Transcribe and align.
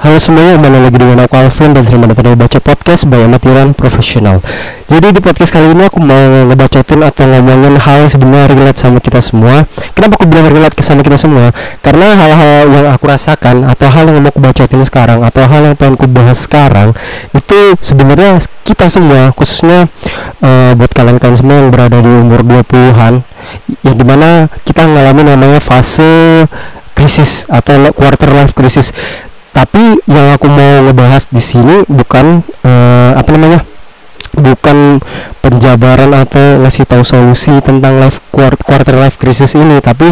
Halo 0.00 0.16
semuanya, 0.16 0.56
kembali 0.56 0.78
lagi 0.80 0.96
dengan 0.96 1.28
aku 1.28 1.36
Alvin 1.36 1.76
dan 1.76 1.84
selamat 1.84 2.16
datang 2.16 2.32
di 2.32 2.40
Baca 2.40 2.56
Podcast 2.64 3.04
by 3.04 3.20
Amatiran 3.20 3.76
Profesional 3.76 4.40
Jadi 4.88 5.12
di 5.12 5.20
podcast 5.20 5.52
kali 5.52 5.76
ini 5.76 5.92
aku 5.92 6.00
mau 6.00 6.48
ngebacotin 6.48 7.04
atau 7.04 7.28
ngomongin 7.28 7.76
hal 7.76 8.08
yang 8.08 8.08
sebenarnya 8.08 8.48
relate 8.48 8.80
sama 8.80 8.96
kita 8.96 9.20
semua. 9.20 9.68
Kenapa 9.92 10.16
aku 10.16 10.24
bilang 10.24 10.48
relate 10.48 10.80
sama 10.80 11.04
kita 11.04 11.20
semua? 11.20 11.52
Karena 11.84 12.16
hal-hal 12.16 12.72
yang 12.72 12.86
aku 12.96 13.12
rasakan 13.12 13.68
atau 13.68 13.92
hal 13.92 14.08
yang 14.08 14.24
mau 14.24 14.32
aku 14.32 14.40
bacotin 14.40 14.80
sekarang 14.88 15.20
atau 15.20 15.44
hal 15.44 15.68
yang 15.68 15.76
pengen 15.76 16.00
aku 16.00 16.08
bahas 16.08 16.48
sekarang 16.48 16.96
Itu 17.36 17.76
sebenarnya 17.84 18.40
kita 18.64 18.88
semua, 18.88 19.36
khususnya 19.36 19.84
uh, 20.40 20.72
buat 20.80 20.96
kalian-kalian 20.96 21.36
semua 21.36 21.60
yang 21.60 21.68
berada 21.68 22.00
di 22.00 22.08
umur 22.08 22.40
20-an 22.40 23.20
Yang 23.84 23.96
di 24.00 24.04
mana 24.08 24.48
kita 24.64 24.80
ngalamin 24.80 25.36
namanya 25.36 25.60
fase 25.60 26.48
krisis 26.96 27.44
atau 27.52 27.92
quarter 27.92 28.28
life 28.32 28.52
crisis 28.56 28.92
tapi 29.50 29.98
yang 30.06 30.36
aku 30.38 30.46
mau 30.46 30.86
ngebahas 30.86 31.26
di 31.28 31.42
sini 31.42 31.82
bukan 31.90 32.44
uh, 32.62 33.12
apa 33.18 33.30
namanya 33.34 33.60
bukan 34.36 35.02
penjabaran 35.42 36.14
atau 36.14 36.62
ngasih 36.62 36.86
tahu 36.86 37.02
solusi 37.02 37.58
tentang 37.60 37.98
life 37.98 38.22
quarter 38.30 38.94
life 38.94 39.18
crisis 39.18 39.58
ini 39.58 39.82
tapi 39.82 40.06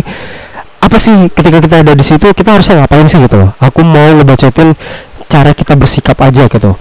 apa 0.78 0.96
sih 0.96 1.30
ketika 1.30 1.58
kita 1.58 1.76
ada 1.82 1.92
di 1.94 2.04
situ 2.06 2.30
kita 2.32 2.54
harusnya 2.54 2.82
ngapain 2.82 3.06
sih 3.10 3.18
gitu 3.20 3.36
loh? 3.36 3.50
Aku 3.58 3.82
mau 3.82 4.14
ngebacotin 4.14 4.72
cara 5.28 5.52
kita 5.52 5.74
bersikap 5.76 6.16
aja 6.22 6.48
gitu. 6.48 6.74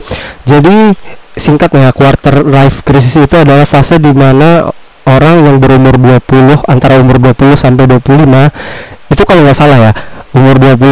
Jadi 0.48 0.96
singkatnya 1.38 1.94
quarter 1.94 2.42
life 2.46 2.82
crisis 2.82 3.14
itu 3.20 3.36
adalah 3.38 3.68
fase 3.70 4.02
di 4.02 4.10
mana 4.10 4.70
orang 5.06 5.46
yang 5.46 5.58
berumur 5.62 5.96
20 5.96 6.66
antara 6.68 7.00
umur 7.00 7.22
20 7.22 7.56
sampai 7.56 7.86
25 7.86 9.14
itu 9.14 9.24
kalau 9.24 9.42
nggak 9.46 9.56
salah 9.56 9.80
ya 9.80 9.92
umur 9.94 9.96
20 9.96 10.17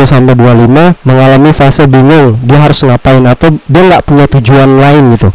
sampai 0.05 0.38
25 0.38 1.05
mengalami 1.05 1.52
fase 1.52 1.84
bingung. 1.90 2.40
Dia 2.45 2.62
harus 2.62 2.80
ngapain? 2.86 3.22
Atau 3.26 3.58
dia 3.66 3.82
nggak 3.86 4.04
punya 4.05 4.26
tujuan 4.30 4.70
lain 4.80 5.04
gitu. 5.18 5.30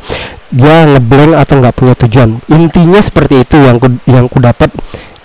Dia 0.51 0.87
ngeblank 0.87 1.39
atau 1.39 1.55
nggak 1.63 1.75
punya 1.75 1.95
tujuan. 1.95 2.43
Intinya 2.51 2.99
seperti 2.99 3.43
itu 3.47 3.59
yang 3.59 3.79
ku, 3.79 3.87
yang 4.07 4.27
ku 4.27 4.43
dapat 4.43 4.71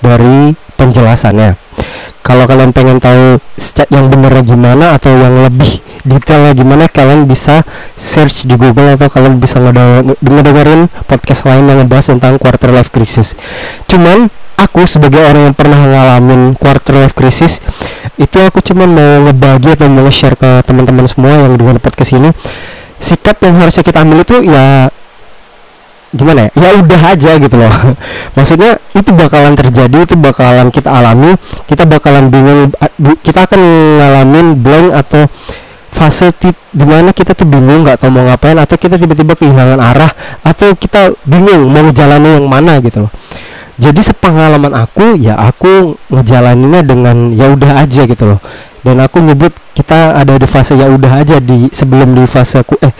dari 0.04 0.54
penjelasannya. 0.78 1.58
Kalau 2.26 2.50
kalian 2.50 2.74
pengen 2.74 2.98
tahu 2.98 3.38
yang 3.94 4.10
benernya 4.10 4.42
gimana 4.42 4.98
atau 4.98 5.14
yang 5.14 5.46
lebih 5.46 5.78
detailnya 6.06 6.58
gimana 6.58 6.86
kalian 6.90 7.30
bisa 7.30 7.62
search 7.94 8.50
di 8.50 8.58
Google 8.58 8.98
atau 8.98 9.09
kalian 9.09 9.38
bisa 9.38 9.62
ngedengerin 10.22 10.90
podcast 11.06 11.46
lain 11.46 11.70
yang 11.70 11.86
ngebahas 11.86 12.18
tentang 12.18 12.42
quarter 12.42 12.74
life 12.74 12.90
crisis. 12.90 13.38
Cuman 13.86 14.30
aku 14.56 14.88
sebagai 14.88 15.22
orang 15.22 15.52
yang 15.52 15.56
pernah 15.56 15.80
ngalamin 15.80 16.56
quarter 16.56 16.95
life 17.00 17.16
crisis 17.16 17.59
itu 18.16 18.38
aku 18.39 18.64
cuma 18.64 18.88
mau 18.88 19.28
ngebagi 19.28 19.75
atau 19.75 19.92
mau 19.92 20.08
share 20.08 20.39
ke 20.39 20.64
teman-teman 20.64 21.03
semua 21.08 21.36
yang 21.36 21.59
dengan 21.59 21.78
podcast 21.84 22.16
ini. 22.16 22.31
Sikap 22.95 23.44
yang 23.44 23.59
harusnya 23.59 23.84
kita 23.84 24.08
ambil 24.08 24.23
itu 24.23 24.39
ya 24.47 24.88
gimana 26.16 26.47
ya? 26.47 26.50
Ya 26.56 26.70
udah 26.80 27.02
aja 27.12 27.31
gitu 27.36 27.56
loh. 27.59 27.73
Maksudnya 28.39 28.80
itu 28.95 29.12
bakalan 29.12 29.53
terjadi 29.59 30.08
itu 30.08 30.16
bakalan 30.16 30.72
kita 30.72 30.88
alami 30.88 31.36
kita 31.67 31.84
bakalan 31.84 32.31
bingung 32.31 32.72
kita 33.19 33.44
akan 33.44 33.62
ngalamin 34.00 34.56
blank 34.64 34.88
atau 34.95 35.28
fase 35.95 36.31
di 36.75 36.84
mana 36.84 37.16
kita 37.16 37.31
tuh 37.31 37.47
bingung 37.47 37.88
nggak 37.88 38.03
tahu 38.03 38.12
mau 38.12 38.28
ngapain 38.28 38.59
atau 38.59 38.75
kita 38.75 39.00
tiba-tiba 39.00 39.31
kehilangan 39.40 39.80
arah 39.80 40.12
atau 40.44 40.75
kita 40.75 41.16
bingung 41.23 41.72
mau 41.72 41.88
jalannya 41.88 42.36
yang 42.36 42.47
mana 42.52 42.84
gitu 42.84 43.08
loh 43.08 43.12
jadi 43.76 44.00
sepengalaman 44.00 44.72
aku 44.72 45.20
ya 45.20 45.36
aku 45.36 46.00
ngejalaninnya 46.08 46.81
dengan 46.88 47.36
ya 47.36 47.52
udah 47.52 47.84
aja 47.84 48.08
gitu 48.08 48.23
loh. 48.23 48.40
Dan 48.86 49.02
aku 49.02 49.20
nyebut 49.20 49.52
kita 49.76 50.16
ada 50.16 50.40
di 50.40 50.48
fase 50.48 50.78
ya 50.80 50.88
udah 50.88 51.26
aja 51.26 51.42
di 51.42 51.68
sebelum 51.73 52.16
di 52.16 52.23
fase 52.30 52.64
ku 52.64 52.80
eh 52.80 52.94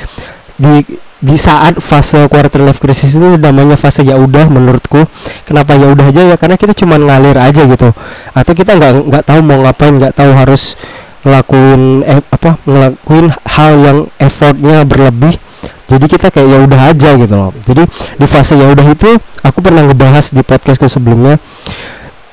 di 0.60 0.84
di 1.26 1.36
saat 1.40 1.80
fase 1.80 2.28
quarter 2.28 2.60
life 2.60 2.84
crisis 2.84 3.16
itu 3.16 3.40
namanya 3.40 3.80
fase 3.80 4.04
ya 4.04 4.20
udah 4.20 4.52
menurutku. 4.52 5.08
Kenapa 5.48 5.80
ya 5.80 5.88
udah 5.96 6.12
aja? 6.12 6.22
Ya 6.28 6.36
karena 6.36 6.60
kita 6.60 6.76
cuma 6.76 7.00
ngalir 7.00 7.40
aja 7.40 7.64
gitu. 7.64 7.96
Atau 8.36 8.52
kita 8.52 8.76
nggak 8.76 8.92
nggak 9.08 9.24
tahu 9.24 9.40
mau 9.46 9.64
ngapain 9.64 9.96
nggak 9.96 10.12
tahu 10.12 10.32
harus 10.36 10.76
ngelakuin 11.24 12.04
eh, 12.04 12.22
apa 12.22 12.60
ngelakuin 12.68 13.28
hal 13.48 13.72
yang 13.80 14.00
effortnya 14.22 14.84
berlebih 14.86 15.40
jadi 15.86 16.06
kita 16.10 16.28
kayak 16.34 16.48
ya 16.50 16.58
udah 16.66 16.82
aja 16.90 17.10
gitu 17.14 17.36
loh. 17.38 17.52
Jadi 17.62 17.84
di 18.18 18.26
fase 18.26 18.58
ya 18.58 18.66
udah 18.74 18.86
itu 18.90 19.10
aku 19.46 19.60
pernah 19.62 19.86
ngebahas 19.86 20.34
di 20.34 20.42
podcastku 20.42 20.90
sebelumnya 20.90 21.38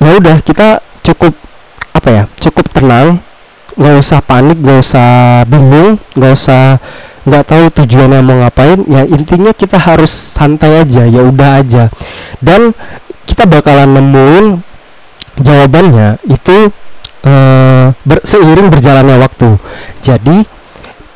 ya 0.00 0.16
udah 0.16 0.40
kita 0.40 0.80
cukup 1.04 1.36
apa 1.92 2.08
ya 2.08 2.24
cukup 2.40 2.66
tenang 2.72 3.20
nggak 3.76 3.94
usah 4.00 4.20
panik 4.24 4.58
nggak 4.60 4.78
usah 4.80 5.08
bingung 5.48 6.00
nggak 6.16 6.32
usah 6.32 6.80
nggak 7.22 7.44
tahu 7.46 7.64
tujuannya 7.70 8.20
mau 8.24 8.36
ngapain 8.42 8.82
ya 8.90 9.06
intinya 9.06 9.54
kita 9.54 9.78
harus 9.78 10.10
santai 10.10 10.82
aja 10.82 11.06
ya 11.06 11.20
udah 11.22 11.50
aja. 11.62 11.84
Dan 12.42 12.74
kita 13.28 13.46
bakalan 13.46 13.94
nemuin 13.94 14.46
jawabannya 15.38 16.18
itu 16.26 16.72
uh, 17.24 17.86
ber, 18.02 18.18
seiring 18.26 18.68
berjalannya 18.68 19.16
waktu. 19.22 19.54
Jadi 20.02 20.42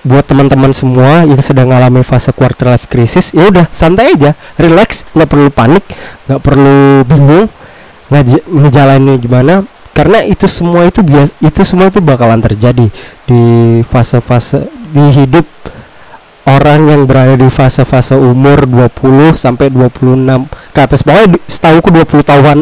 buat 0.07 0.23
teman-teman 0.23 0.71
semua 0.71 1.27
yang 1.27 1.43
sedang 1.43 1.69
mengalami 1.69 2.07
fase 2.07 2.31
quarter 2.31 2.71
life 2.71 2.87
crisis 2.87 3.35
ya 3.35 3.51
udah 3.51 3.67
santai 3.75 4.15
aja 4.15 4.39
relax 4.55 5.03
nggak 5.13 5.27
perlu 5.27 5.51
panik 5.51 5.83
nggak 6.31 6.41
perlu 6.41 7.03
bingung 7.03 7.51
ngejalaninnya 8.47 9.19
gimana. 9.19 9.55
Karena 9.97 10.21
itu 10.21 10.45
semua 10.45 10.85
itu 10.85 11.01
bias 11.01 11.33
itu 11.41 11.65
semua 11.65 11.89
itu 11.89 12.05
bakalan 12.05 12.37
terjadi 12.45 12.93
di 13.25 13.43
fase-fase 13.89 14.69
di 14.93 15.01
hidup 15.17 15.49
orang 16.45 16.85
yang 16.93 17.03
berada 17.09 17.33
di 17.33 17.49
fase-fase 17.49 18.13
umur 18.13 18.69
20 18.69 19.33
sampai 19.41 19.73
26 19.73 20.53
ke 20.77 20.81
atas 20.85 21.01
bawah 21.01 21.25
setahu 21.49 21.81
ku 21.81 21.89
20 21.89 22.29
tahunan 22.29 22.59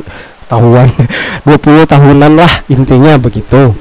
tahunan 0.47 0.88
20 1.43 1.84
tahunan 1.93 2.32
lah 2.38 2.53
intinya 2.71 3.19
begitu 3.19 3.75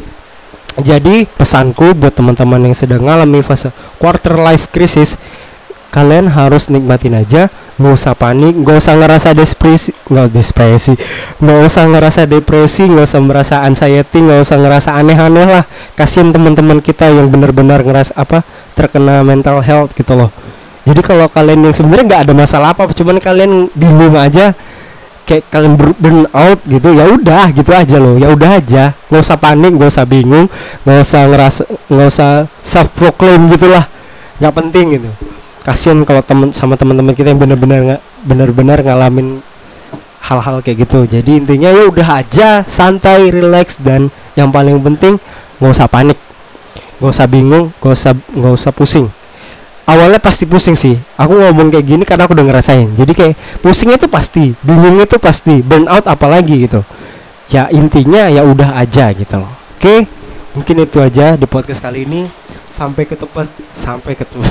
jadi 0.81 1.29
pesanku 1.37 1.93
buat 1.93 2.13
teman-teman 2.13 2.71
yang 2.71 2.75
sedang 2.77 3.05
mengalami 3.05 3.45
fase 3.45 3.69
quarter 4.01 4.39
life 4.39 4.73
crisis 4.73 5.19
kalian 5.93 6.33
harus 6.33 6.73
nikmatin 6.73 7.13
aja 7.13 7.53
nggak 7.77 7.93
usah 7.93 8.13
panik 8.17 8.53
nggak 8.53 8.77
usah 8.81 8.93
ngerasa 8.97 9.29
depresi 9.37 9.93
nggak 10.09 10.27
depresi 10.33 10.93
nggak 11.41 11.59
usah 11.65 11.83
ngerasa 11.89 12.21
depresi 12.25 12.83
nggak 12.89 13.05
usah 13.05 13.21
merasa 13.21 13.55
anxiety 13.61 14.17
nggak 14.21 14.41
usah 14.41 14.57
ngerasa 14.57 14.89
aneh-aneh 14.97 15.45
lah. 15.45 15.65
Kasihin 15.93 16.33
teman-teman 16.33 16.81
kita 16.81 17.09
yang 17.09 17.29
benar-benar 17.29 17.85
ngerasa 17.85 18.17
apa 18.17 18.41
terkena 18.73 19.21
mental 19.21 19.61
health 19.61 19.93
gitu 19.93 20.17
loh. 20.17 20.33
Jadi 20.83 21.01
kalau 21.05 21.29
kalian 21.29 21.69
yang 21.69 21.73
sebenarnya 21.73 22.05
nggak 22.09 22.21
ada 22.29 22.33
masalah 22.33 22.73
apa 22.73 22.89
cuman 22.93 23.17
kalian 23.21 23.69
bingung 23.73 24.17
aja 24.17 24.57
kayak 25.23 25.47
kalian 25.47 25.79
burn 25.79 26.27
out 26.35 26.59
gitu 26.67 26.89
ya 26.91 27.07
udah 27.07 27.49
gitu 27.55 27.71
aja 27.71 27.97
loh 27.99 28.15
ya 28.19 28.31
udah 28.31 28.59
aja. 28.59 28.83
Nggak 29.07 29.21
usah 29.23 29.37
panik 29.39 29.71
nggak 29.75 29.89
usah 29.89 30.05
bingung 30.05 30.47
nggak 30.83 30.99
usah 30.99 31.21
ngerasa 31.31 31.61
nggak 31.87 32.07
usah 32.07 32.29
self 32.61 32.89
proclaim 32.95 33.47
gitulah. 33.49 33.87
Nggak 34.39 34.53
penting 34.53 34.85
gitu. 34.99 35.09
Kasian 35.63 36.03
kalau 36.03 36.19
temen 36.19 36.51
sama 36.51 36.75
teman-teman 36.75 37.15
kita 37.15 37.31
yang 37.31 37.39
benar-benar 37.39 37.79
nggak 37.87 38.01
benar-benar 38.27 38.77
ngalamin 38.83 39.39
hal-hal 40.23 40.59
kayak 40.59 40.87
gitu. 40.87 41.07
Jadi 41.07 41.39
intinya 41.39 41.71
ya 41.71 41.87
udah 41.87 42.07
aja 42.19 42.49
santai 42.67 43.31
relax 43.31 43.79
dan 43.79 44.11
yang 44.35 44.51
paling 44.51 44.75
penting 44.83 45.15
nggak 45.63 45.71
usah 45.71 45.87
panik. 45.87 46.19
Nggak 46.99 47.11
usah 47.15 47.27
bingung 47.31 47.71
nggak 47.79 47.93
usah 47.95 48.13
nggak 48.35 48.53
usah 48.53 48.71
pusing 48.75 49.07
awalnya 49.87 50.19
pasti 50.19 50.43
pusing 50.47 50.75
sih. 50.77 50.95
Aku 51.15 51.35
ngomong 51.35 51.71
kayak 51.71 51.85
gini 51.85 52.03
karena 52.03 52.27
aku 52.27 52.35
udah 52.35 52.45
ngerasain. 52.45 52.93
Jadi 52.95 53.11
kayak 53.15 53.33
pusing 53.59 53.91
itu 53.91 54.07
pasti 54.07 54.55
bingung 54.63 54.99
itu 54.99 55.17
pasti 55.19 55.59
burn 55.63 55.87
out 55.87 56.05
apalagi 56.07 56.67
gitu. 56.67 56.81
Ya 57.51 57.67
intinya 57.69 58.27
ya 58.31 58.43
udah 58.43 58.75
aja 58.79 59.11
gitu 59.13 59.35
loh. 59.39 59.51
Oke 59.79 60.07
mungkin 60.53 60.85
itu 60.85 60.97
aja 61.01 61.35
di 61.35 61.45
podcast 61.47 61.83
kali 61.83 62.07
ini. 62.07 62.27
Sampai 62.73 63.05
ketemu 63.05 63.45
sampai 63.71 64.13
ketemu 64.17 64.43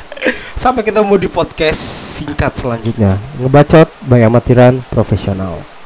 sampai 0.62 0.82
ketemu 0.82 1.14
di 1.16 1.28
podcast 1.30 1.80
singkat 2.18 2.52
selanjutnya. 2.58 3.16
Ngebacot 3.38 3.88
by 4.04 4.26
amatiran 4.26 4.82
profesional 4.90 5.79